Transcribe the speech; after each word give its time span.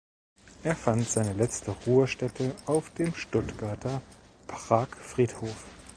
Er 0.63 0.75
fand 0.75 1.07
seine 1.07 1.33
letzte 1.33 1.69
Ruhestätte 1.69 2.55
auf 2.65 2.89
dem 2.95 3.13
Stuttgarter 3.13 4.01
Pragfriedhof. 4.47 5.63